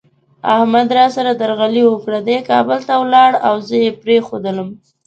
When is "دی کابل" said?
2.27-2.79